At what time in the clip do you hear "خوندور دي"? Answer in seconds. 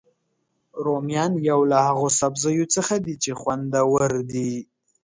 3.39-4.53